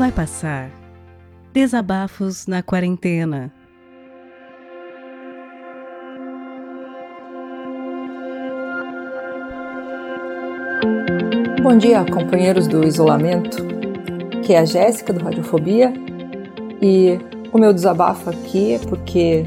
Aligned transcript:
Vai 0.00 0.10
passar. 0.10 0.70
Desabafos 1.52 2.46
na 2.46 2.62
quarentena. 2.62 3.52
Bom 11.62 11.76
dia, 11.76 12.02
companheiros 12.06 12.66
do 12.66 12.82
isolamento, 12.82 13.58
que 14.42 14.54
é 14.54 14.60
a 14.60 14.64
Jéssica 14.64 15.12
do 15.12 15.22
Radiofobia 15.22 15.92
e 16.80 17.18
o 17.52 17.58
meu 17.58 17.74
desabafo 17.74 18.30
aqui 18.30 18.76
é 18.76 18.78
porque, 18.78 19.44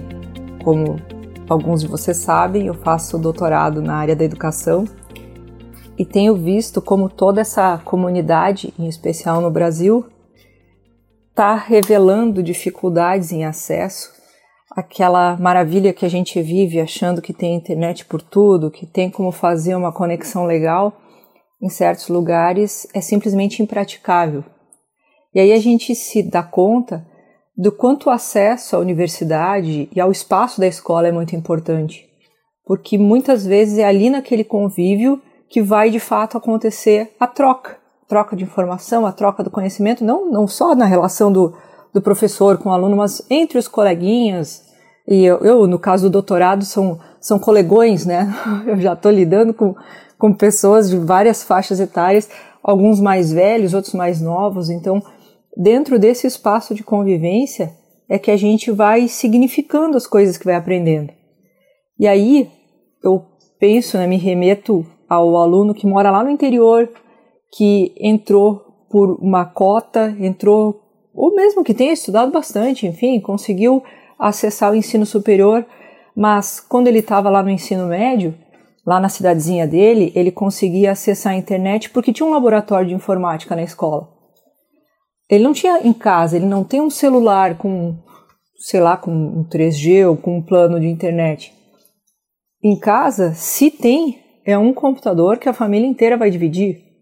como 0.63 0.97
alguns 1.49 1.81
de 1.81 1.87
vocês 1.87 2.17
sabem, 2.17 2.67
eu 2.67 2.75
faço 2.75 3.17
doutorado 3.17 3.81
na 3.81 3.95
área 3.95 4.15
da 4.15 4.23
educação 4.23 4.85
e 5.97 6.05
tenho 6.05 6.35
visto 6.35 6.79
como 6.79 7.09
toda 7.09 7.41
essa 7.41 7.79
comunidade, 7.83 8.71
em 8.77 8.87
especial 8.87 9.41
no 9.41 9.49
Brasil, 9.49 10.12
está 11.33 11.55
revelando 11.55 12.43
dificuldades 12.43 13.31
em 13.31 13.43
acesso 13.43 14.13
aquela 14.75 15.35
maravilha 15.37 15.93
que 15.93 16.05
a 16.05 16.09
gente 16.09 16.39
vive 16.41 16.79
achando 16.79 17.21
que 17.21 17.33
tem 17.33 17.55
internet 17.55 18.05
por 18.05 18.21
tudo, 18.21 18.71
que 18.71 18.85
tem 18.85 19.09
como 19.09 19.31
fazer 19.31 19.75
uma 19.75 19.91
conexão 19.91 20.45
legal 20.45 20.99
em 21.61 21.69
certos 21.69 22.07
lugares 22.07 22.87
é 22.93 23.01
simplesmente 23.01 23.63
impraticável. 23.63 24.43
E 25.33 25.39
aí 25.39 25.53
a 25.53 25.59
gente 25.59 25.95
se 25.95 26.21
dá 26.21 26.43
conta 26.43 27.05
do 27.55 27.71
quanto 27.71 28.07
o 28.07 28.11
acesso 28.11 28.75
à 28.75 28.79
universidade 28.79 29.89
e 29.91 29.99
ao 29.99 30.11
espaço 30.11 30.59
da 30.59 30.67
escola 30.67 31.07
é 31.07 31.11
muito 31.11 31.35
importante, 31.35 32.07
porque 32.65 32.97
muitas 32.97 33.45
vezes 33.45 33.79
é 33.79 33.85
ali 33.85 34.09
naquele 34.09 34.43
convívio 34.43 35.21
que 35.49 35.61
vai 35.61 35.89
de 35.89 35.99
fato 35.99 36.37
acontecer 36.37 37.11
a 37.19 37.27
troca, 37.27 37.77
troca 38.13 38.35
de 38.35 38.43
informação, 38.43 39.07
a 39.07 39.11
troca 39.11 39.43
do 39.43 39.49
conhecimento, 39.49 40.03
não, 40.03 40.29
não 40.29 40.47
só 40.47 40.75
na 40.75 40.85
relação 40.85 41.31
do, 41.31 41.51
do 41.91 41.99
professor 41.99 42.59
com 42.59 42.69
o 42.69 42.71
aluno, 42.71 42.95
mas 42.95 43.25
entre 43.27 43.57
os 43.57 43.67
coleguinhas. 43.67 44.61
E 45.07 45.25
eu, 45.25 45.39
eu 45.39 45.65
no 45.65 45.79
caso 45.79 46.07
do 46.07 46.11
doutorado, 46.11 46.63
são, 46.63 46.99
são 47.19 47.39
colegões, 47.39 48.05
né? 48.05 48.31
Eu 48.67 48.79
já 48.79 48.93
estou 48.93 49.11
lidando 49.11 49.51
com, 49.51 49.73
com 50.15 50.31
pessoas 50.31 50.91
de 50.91 50.97
várias 50.97 51.41
faixas 51.41 51.79
etárias, 51.79 52.29
alguns 52.61 53.01
mais 53.01 53.33
velhos, 53.33 53.73
outros 53.73 53.95
mais 53.95 54.21
novos. 54.21 54.69
Então, 54.69 55.01
dentro 55.57 55.97
desse 55.97 56.27
espaço 56.27 56.75
de 56.75 56.83
convivência 56.83 57.71
é 58.07 58.19
que 58.19 58.29
a 58.29 58.37
gente 58.37 58.69
vai 58.69 59.07
significando 59.07 59.97
as 59.97 60.05
coisas 60.05 60.37
que 60.37 60.45
vai 60.45 60.55
aprendendo. 60.55 61.11
E 61.99 62.07
aí 62.07 62.47
eu 63.03 63.25
penso, 63.59 63.97
né, 63.97 64.05
me 64.05 64.17
remeto 64.17 64.85
ao 65.09 65.35
aluno 65.35 65.73
que 65.73 65.87
mora 65.87 66.11
lá 66.11 66.23
no 66.23 66.29
interior, 66.29 66.87
que 67.55 67.93
entrou 67.99 68.85
por 68.89 69.17
uma 69.21 69.45
cota, 69.45 70.15
entrou, 70.19 70.81
ou 71.13 71.35
mesmo 71.35 71.63
que 71.63 71.73
tenha 71.73 71.93
estudado 71.93 72.31
bastante, 72.31 72.87
enfim, 72.87 73.19
conseguiu 73.19 73.83
acessar 74.17 74.71
o 74.71 74.75
ensino 74.75 75.05
superior, 75.05 75.65
mas 76.15 76.59
quando 76.59 76.87
ele 76.87 76.99
estava 76.99 77.29
lá 77.29 77.43
no 77.43 77.49
ensino 77.49 77.87
médio, 77.87 78.33
lá 78.85 78.99
na 78.99 79.09
cidadezinha 79.09 79.67
dele, 79.67 80.11
ele 80.15 80.31
conseguia 80.31 80.91
acessar 80.91 81.33
a 81.33 81.37
internet 81.37 81.89
porque 81.91 82.11
tinha 82.11 82.25
um 82.25 82.31
laboratório 82.31 82.87
de 82.87 82.95
informática 82.95 83.55
na 83.55 83.63
escola. 83.63 84.09
Ele 85.29 85.43
não 85.43 85.53
tinha 85.53 85.79
em 85.85 85.93
casa, 85.93 86.35
ele 86.35 86.45
não 86.45 86.63
tem 86.63 86.81
um 86.81 86.89
celular 86.89 87.57
com, 87.57 87.95
sei 88.57 88.79
lá, 88.79 88.97
com 88.97 89.11
um 89.11 89.43
3G 89.43 90.07
ou 90.07 90.17
com 90.17 90.37
um 90.37 90.41
plano 90.41 90.79
de 90.79 90.87
internet. 90.87 91.53
Em 92.63 92.77
casa, 92.79 93.33
se 93.33 93.69
tem, 93.69 94.19
é 94.45 94.57
um 94.57 94.73
computador 94.73 95.37
que 95.37 95.49
a 95.49 95.53
família 95.53 95.87
inteira 95.87 96.17
vai 96.17 96.29
dividir. 96.29 96.92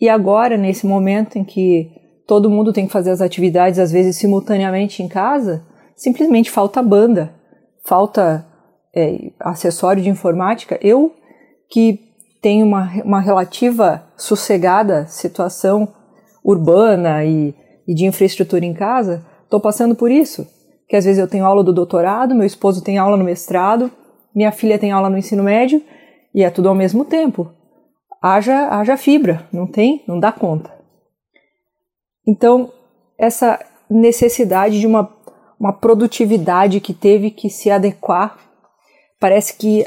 E 0.00 0.08
agora, 0.08 0.56
nesse 0.56 0.86
momento 0.86 1.38
em 1.38 1.44
que 1.44 1.90
todo 2.26 2.50
mundo 2.50 2.72
tem 2.72 2.86
que 2.86 2.92
fazer 2.92 3.10
as 3.10 3.20
atividades, 3.20 3.78
às 3.78 3.90
vezes 3.90 4.16
simultaneamente 4.16 5.02
em 5.02 5.08
casa, 5.08 5.64
simplesmente 5.96 6.50
falta 6.50 6.82
banda, 6.82 7.34
falta 7.84 8.46
é, 8.94 9.32
acessório 9.40 10.02
de 10.02 10.08
informática. 10.08 10.78
Eu, 10.80 11.14
que 11.70 12.00
tenho 12.40 12.66
uma, 12.66 12.90
uma 13.04 13.20
relativa 13.20 14.04
sossegada 14.16 15.06
situação 15.06 15.88
urbana 16.44 17.24
e, 17.24 17.54
e 17.86 17.94
de 17.94 18.06
infraestrutura 18.06 18.64
em 18.64 18.72
casa, 18.72 19.24
estou 19.44 19.60
passando 19.60 19.94
por 19.94 20.10
isso. 20.10 20.46
Que 20.88 20.96
às 20.96 21.04
vezes 21.04 21.18
eu 21.18 21.28
tenho 21.28 21.44
aula 21.44 21.64
do 21.64 21.72
doutorado, 21.72 22.34
meu 22.34 22.46
esposo 22.46 22.82
tem 22.82 22.98
aula 22.98 23.16
no 23.16 23.24
mestrado, 23.24 23.90
minha 24.34 24.52
filha 24.52 24.78
tem 24.78 24.92
aula 24.92 25.10
no 25.10 25.18
ensino 25.18 25.42
médio 25.42 25.82
e 26.34 26.44
é 26.44 26.50
tudo 26.50 26.68
ao 26.68 26.74
mesmo 26.74 27.04
tempo. 27.04 27.50
Haja, 28.20 28.68
haja 28.68 28.96
fibra, 28.96 29.46
não 29.52 29.66
tem? 29.66 30.02
Não 30.06 30.18
dá 30.18 30.32
conta. 30.32 30.72
Então, 32.26 32.72
essa 33.16 33.58
necessidade 33.88 34.80
de 34.80 34.86
uma, 34.86 35.10
uma 35.58 35.72
produtividade 35.72 36.80
que 36.80 36.92
teve 36.92 37.30
que 37.30 37.48
se 37.48 37.70
adequar, 37.70 38.38
parece 39.20 39.56
que, 39.56 39.86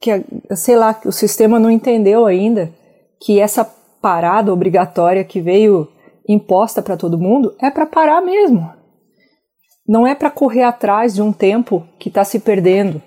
que, 0.00 0.24
sei 0.54 0.76
lá, 0.76 1.00
o 1.04 1.12
sistema 1.12 1.58
não 1.58 1.70
entendeu 1.70 2.26
ainda 2.26 2.72
que 3.20 3.40
essa 3.40 3.64
parada 4.02 4.52
obrigatória 4.52 5.24
que 5.24 5.40
veio 5.40 5.88
imposta 6.28 6.82
para 6.82 6.96
todo 6.96 7.18
mundo 7.18 7.54
é 7.60 7.70
para 7.70 7.86
parar 7.86 8.20
mesmo. 8.20 8.70
Não 9.86 10.06
é 10.06 10.14
para 10.14 10.30
correr 10.30 10.62
atrás 10.62 11.14
de 11.14 11.22
um 11.22 11.32
tempo 11.32 11.86
que 11.98 12.08
está 12.08 12.24
se 12.24 12.40
perdendo. 12.40 13.02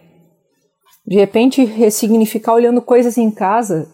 De 1.06 1.16
repente, 1.16 1.64
ressignificar 1.64 2.54
olhando 2.54 2.82
coisas 2.82 3.18
em 3.18 3.32
casa, 3.32 3.88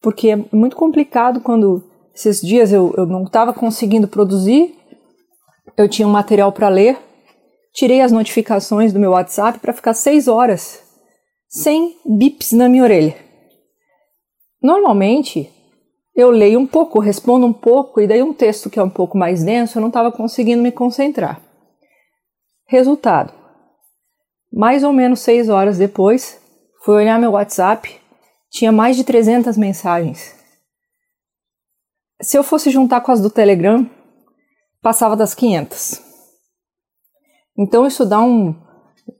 porque 0.00 0.30
é 0.30 0.36
muito 0.52 0.76
complicado 0.76 1.40
quando 1.40 1.84
esses 2.14 2.40
dias 2.40 2.72
eu, 2.72 2.94
eu 2.96 3.06
não 3.06 3.24
estava 3.24 3.52
conseguindo 3.52 4.08
produzir, 4.08 4.74
eu 5.76 5.88
tinha 5.88 6.06
um 6.06 6.10
material 6.10 6.50
para 6.52 6.68
ler, 6.68 6.98
tirei 7.72 8.00
as 8.00 8.10
notificações 8.10 8.92
do 8.92 8.98
meu 8.98 9.12
WhatsApp 9.12 9.58
para 9.58 9.72
ficar 9.72 9.94
seis 9.94 10.26
horas 10.26 10.82
sem 11.48 11.96
bips 12.04 12.52
na 12.52 12.68
minha 12.68 12.82
orelha. 12.82 13.16
Normalmente, 14.62 15.50
eu 16.14 16.30
leio 16.30 16.58
um 16.58 16.66
pouco, 16.66 16.98
respondo 16.98 17.46
um 17.46 17.52
pouco, 17.52 18.00
e 18.00 18.06
daí 18.06 18.22
um 18.22 18.34
texto 18.34 18.68
que 18.68 18.78
é 18.78 18.82
um 18.82 18.90
pouco 18.90 19.16
mais 19.16 19.44
denso, 19.44 19.78
eu 19.78 19.80
não 19.80 19.88
estava 19.88 20.10
conseguindo 20.10 20.62
me 20.62 20.72
concentrar. 20.72 21.40
Resultado: 22.66 23.32
mais 24.52 24.82
ou 24.82 24.92
menos 24.92 25.20
seis 25.20 25.48
horas 25.48 25.78
depois, 25.78 26.40
fui 26.84 26.96
olhar 26.96 27.20
meu 27.20 27.30
WhatsApp, 27.30 27.97
tinha 28.50 28.72
mais 28.72 28.96
de 28.96 29.04
300 29.04 29.56
mensagens. 29.56 30.34
Se 32.20 32.36
eu 32.36 32.42
fosse 32.42 32.70
juntar 32.70 33.00
com 33.00 33.12
as 33.12 33.20
do 33.20 33.30
Telegram, 33.30 33.88
passava 34.82 35.16
das 35.16 35.34
500. 35.34 36.00
Então 37.56 37.86
isso 37.86 38.04
dá 38.04 38.20
um. 38.20 38.54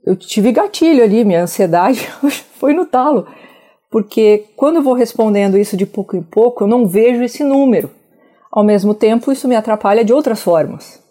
Eu 0.05 0.15
tive 0.15 0.51
gatilho 0.51 1.03
ali, 1.03 1.23
minha 1.23 1.43
ansiedade 1.43 2.07
foi 2.59 2.73
no 2.73 2.85
talo 2.85 3.27
porque 3.89 4.45
quando 4.55 4.77
eu 4.77 4.83
vou 4.83 4.93
respondendo 4.93 5.57
isso 5.57 5.75
de 5.75 5.85
pouco 5.85 6.15
em 6.15 6.21
pouco, 6.21 6.63
eu 6.63 6.67
não 6.67 6.85
vejo 6.85 7.23
esse 7.23 7.43
número. 7.43 7.89
Ao 8.51 8.63
mesmo 8.63 8.93
tempo, 8.93 9.31
isso 9.31 9.47
me 9.47 9.55
atrapalha 9.55 10.05
de 10.05 10.13
outras 10.13 10.41
formas. 10.41 11.01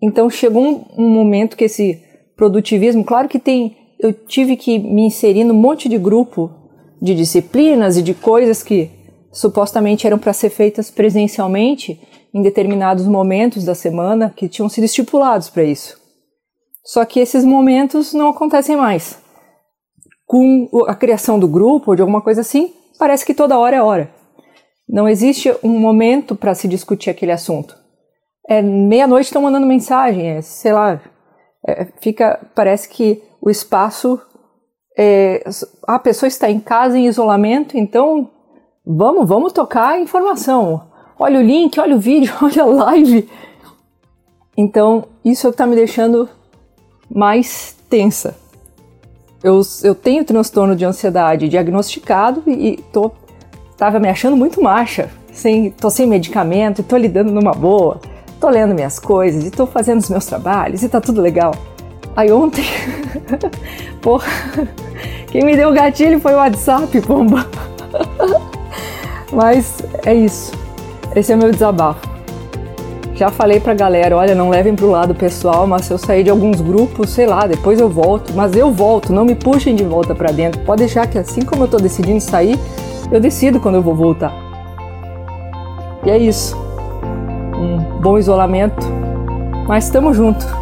Então 0.00 0.28
chegou 0.28 0.62
um, 0.62 1.04
um 1.04 1.08
momento 1.08 1.56
que 1.56 1.64
esse 1.64 2.02
produtivismo, 2.36 3.04
claro 3.04 3.28
que 3.28 3.38
tem, 3.38 3.76
eu 3.98 4.12
tive 4.12 4.56
que 4.56 4.78
me 4.78 5.02
inserir 5.02 5.44
num 5.44 5.54
monte 5.54 5.88
de 5.88 5.96
grupo 5.96 6.50
de 7.02 7.14
disciplinas 7.14 7.96
e 7.96 8.02
de 8.02 8.14
coisas 8.14 8.62
que 8.62 8.90
supostamente 9.32 10.06
eram 10.06 10.18
para 10.18 10.32
ser 10.32 10.50
feitas 10.50 10.90
presencialmente 10.90 12.00
em 12.32 12.40
determinados 12.40 13.06
momentos 13.06 13.64
da 13.64 13.74
semana 13.74 14.32
que 14.34 14.48
tinham 14.48 14.68
sido 14.68 14.84
estipulados 14.84 15.50
para 15.50 15.64
isso. 15.64 16.00
Só 16.84 17.04
que 17.04 17.20
esses 17.20 17.44
momentos 17.44 18.14
não 18.14 18.28
acontecem 18.28 18.76
mais 18.76 19.20
com 20.32 20.66
a 20.86 20.94
criação 20.94 21.38
do 21.38 21.46
grupo 21.46 21.90
ou 21.90 21.94
de 21.94 22.00
alguma 22.00 22.22
coisa 22.22 22.40
assim, 22.40 22.72
parece 22.98 23.22
que 23.26 23.34
toda 23.34 23.58
hora 23.58 23.76
é 23.76 23.82
hora. 23.82 24.10
Não 24.88 25.06
existe 25.06 25.54
um 25.62 25.78
momento 25.78 26.34
para 26.34 26.54
se 26.54 26.66
discutir 26.66 27.10
aquele 27.10 27.32
assunto. 27.32 27.76
É 28.48 28.62
meia-noite 28.62 29.26
estão 29.26 29.42
mandando 29.42 29.66
mensagem, 29.66 30.26
é, 30.26 30.40
sei 30.40 30.72
lá, 30.72 31.02
é, 31.68 31.86
fica, 32.00 32.40
parece 32.54 32.88
que 32.88 33.22
o 33.42 33.50
espaço, 33.50 34.18
é, 34.96 35.44
a 35.86 35.98
pessoa 35.98 36.28
está 36.28 36.50
em 36.50 36.60
casa 36.60 36.98
em 36.98 37.06
isolamento, 37.06 37.76
então 37.76 38.30
vamos, 38.84 39.28
vamos 39.28 39.52
tocar 39.52 39.90
a 39.90 40.00
informação. 40.00 40.82
Olha 41.18 41.38
o 41.38 41.42
link, 41.42 41.78
olha 41.78 41.96
o 41.96 42.00
vídeo, 42.00 42.32
olha 42.42 42.62
a 42.62 42.66
live. 42.66 43.28
Então 44.56 45.04
isso 45.24 45.46
é 45.46 45.50
o 45.50 45.52
que 45.52 45.54
está 45.54 45.66
me 45.66 45.76
deixando 45.76 46.28
mais 47.10 47.76
tensa 47.88 48.42
eu, 49.42 49.60
eu 49.82 49.94
tenho 49.94 50.24
transtorno 50.24 50.76
de 50.76 50.84
ansiedade 50.84 51.48
diagnosticado 51.48 52.42
e, 52.46 52.76
tô, 52.92 53.10
tava 53.76 53.98
me 53.98 54.08
achando 54.08 54.36
muito 54.36 54.62
marcha. 54.62 55.10
Sem, 55.32 55.70
tô 55.70 55.90
sem 55.90 56.06
medicamento 56.06 56.80
e 56.80 56.84
tô 56.84 56.96
lidando 56.96 57.32
numa 57.32 57.52
boa. 57.52 58.00
Tô 58.38 58.48
lendo 58.48 58.74
minhas 58.74 58.98
coisas 58.98 59.44
e 59.44 59.50
tô 59.50 59.66
fazendo 59.66 59.98
os 59.98 60.10
meus 60.10 60.26
trabalhos 60.26 60.82
e 60.82 60.88
tá 60.88 61.00
tudo 61.00 61.20
legal. 61.20 61.54
Aí 62.14 62.30
ontem, 62.30 62.64
porra, 64.02 64.28
quem 65.28 65.44
me 65.44 65.56
deu 65.56 65.70
o 65.70 65.72
gatilho 65.72 66.20
foi 66.20 66.34
o 66.34 66.36
WhatsApp, 66.36 67.00
pomba. 67.00 67.46
Mas 69.32 69.82
é 70.04 70.14
isso. 70.14 70.52
Esse 71.16 71.32
é 71.32 71.34
o 71.34 71.38
meu 71.38 71.50
desabafo. 71.50 72.12
Já 73.14 73.30
falei 73.30 73.60
pra 73.60 73.72
galera, 73.72 74.16
olha, 74.16 74.34
não 74.34 74.50
levem 74.50 74.74
pro 74.74 74.90
lado 74.90 75.14
pessoal, 75.14 75.66
mas 75.66 75.86
se 75.86 75.92
eu 75.92 75.98
sair 75.98 76.24
de 76.24 76.30
alguns 76.30 76.60
grupos, 76.60 77.10
sei 77.10 77.26
lá, 77.26 77.46
depois 77.46 77.80
eu 77.80 77.88
volto. 77.88 78.32
Mas 78.34 78.54
eu 78.54 78.70
volto, 78.70 79.12
não 79.12 79.24
me 79.24 79.34
puxem 79.34 79.74
de 79.74 79.84
volta 79.84 80.14
para 80.14 80.32
dentro. 80.32 80.60
Pode 80.62 80.80
deixar 80.80 81.06
que 81.06 81.18
assim 81.18 81.42
como 81.42 81.64
eu 81.64 81.68
tô 81.68 81.78
decidindo 81.78 82.20
sair, 82.20 82.58
eu 83.10 83.20
decido 83.20 83.60
quando 83.60 83.76
eu 83.76 83.82
vou 83.82 83.94
voltar. 83.94 84.32
E 86.04 86.10
é 86.10 86.18
isso. 86.18 86.56
Um 87.54 88.00
bom 88.00 88.18
isolamento, 88.18 88.86
mas 89.66 89.84
estamos 89.84 90.16
junto. 90.16 90.61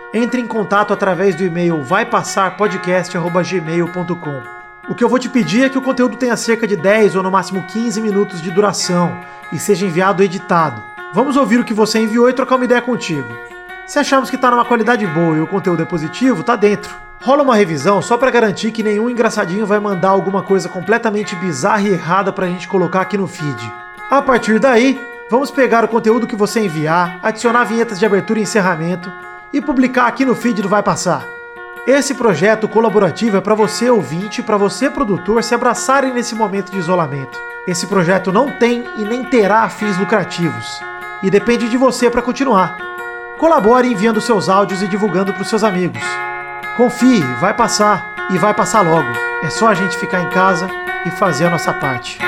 entre 0.13 0.41
em 0.41 0.47
contato 0.47 0.91
através 0.91 1.35
do 1.35 1.43
e-mail 1.43 1.83
vaipassarpodcast.gmail.com. 1.83 4.41
O 4.89 4.95
que 4.95 5.03
eu 5.03 5.09
vou 5.09 5.19
te 5.19 5.29
pedir 5.29 5.63
é 5.63 5.69
que 5.69 5.77
o 5.77 5.81
conteúdo 5.81 6.17
tenha 6.17 6.35
cerca 6.35 6.67
de 6.67 6.75
10 6.75 7.15
ou 7.15 7.23
no 7.23 7.31
máximo 7.31 7.63
15 7.63 8.01
minutos 8.01 8.41
de 8.41 8.51
duração 8.51 9.17
e 9.51 9.59
seja 9.59 9.85
enviado 9.85 10.23
editado. 10.23 10.81
Vamos 11.13 11.37
ouvir 11.37 11.59
o 11.59 11.63
que 11.63 11.73
você 11.73 11.99
enviou 11.99 12.29
e 12.29 12.33
trocar 12.33 12.55
uma 12.55 12.65
ideia 12.65 12.81
contigo. 12.81 13.29
Se 13.85 13.99
achamos 13.99 14.29
que 14.29 14.35
está 14.35 14.51
numa 14.51 14.65
qualidade 14.65 15.07
boa 15.07 15.37
e 15.37 15.41
o 15.41 15.47
conteúdo 15.47 15.83
é 15.83 15.85
positivo, 15.85 16.43
tá 16.43 16.55
dentro. 16.55 16.95
Rola 17.21 17.43
uma 17.43 17.55
revisão 17.55 18.01
só 18.01 18.17
para 18.17 18.31
garantir 18.31 18.71
que 18.71 18.83
nenhum 18.83 19.09
engraçadinho 19.09 19.65
vai 19.65 19.79
mandar 19.79 20.09
alguma 20.09 20.41
coisa 20.41 20.67
completamente 20.67 21.35
bizarra 21.35 21.83
e 21.83 21.93
errada 21.93 22.33
pra 22.33 22.47
gente 22.47 22.67
colocar 22.67 23.01
aqui 23.01 23.17
no 23.17 23.27
feed. 23.27 23.73
A 24.09 24.21
partir 24.21 24.59
daí, 24.59 24.99
vamos 25.29 25.51
pegar 25.51 25.85
o 25.85 25.87
conteúdo 25.87 26.27
que 26.27 26.35
você 26.35 26.59
enviar, 26.61 27.19
adicionar 27.21 27.63
vinhetas 27.63 27.99
de 27.99 28.05
abertura 28.05 28.39
e 28.39 28.43
encerramento 28.43 29.11
e 29.53 29.61
publicar 29.61 30.07
aqui 30.07 30.25
no 30.25 30.35
feed 30.35 30.61
do 30.61 30.69
Vai 30.69 30.83
Passar. 30.83 31.25
Esse 31.87 32.13
projeto 32.13 32.67
colaborativo 32.67 33.37
é 33.37 33.41
para 33.41 33.55
você 33.55 33.89
ouvinte 33.89 34.43
para 34.43 34.57
você 34.57 34.89
produtor 34.89 35.43
se 35.43 35.55
abraçarem 35.55 36.13
nesse 36.13 36.35
momento 36.35 36.71
de 36.71 36.77
isolamento. 36.77 37.39
Esse 37.67 37.87
projeto 37.87 38.31
não 38.31 38.51
tem 38.57 38.83
e 38.97 39.03
nem 39.03 39.23
terá 39.23 39.67
fins 39.69 39.97
lucrativos 39.97 40.79
e 41.23 41.29
depende 41.29 41.69
de 41.69 41.77
você 41.77 42.09
para 42.09 42.21
continuar. 42.21 42.77
Colabore 43.37 43.91
enviando 43.91 44.21
seus 44.21 44.49
áudios 44.49 44.81
e 44.81 44.87
divulgando 44.87 45.33
para 45.33 45.41
os 45.41 45.49
seus 45.49 45.63
amigos. 45.63 46.01
Confie, 46.77 47.21
vai 47.39 47.53
passar 47.53 48.15
e 48.31 48.37
vai 48.37 48.53
passar 48.53 48.81
logo. 48.81 49.09
É 49.43 49.49
só 49.49 49.67
a 49.67 49.73
gente 49.73 49.97
ficar 49.97 50.21
em 50.21 50.29
casa 50.29 50.67
e 51.05 51.11
fazer 51.11 51.47
a 51.47 51.49
nossa 51.49 51.73
parte. 51.73 52.19